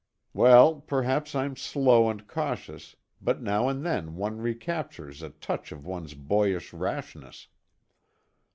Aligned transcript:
Well, 0.33 0.81
perhaps 0.87 1.35
I'm 1.35 1.55
slow 1.55 2.09
and 2.09 2.27
cautious, 2.27 2.95
but 3.21 3.39
now 3.39 3.67
and 3.69 3.85
then 3.85 4.15
one 4.15 4.39
recaptures 4.41 5.21
a 5.21 5.29
touch 5.29 5.71
of 5.71 5.85
one's 5.85 6.15
boyish 6.15 6.73
rashness. 6.73 7.49